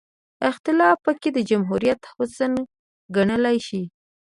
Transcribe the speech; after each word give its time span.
اختلاف 0.49 0.97
پکې 1.05 1.29
د 1.35 1.39
جمهوریت 1.49 2.01
حسن 2.15 2.53
ګڼلی 3.15 3.57
شي. 3.67 3.83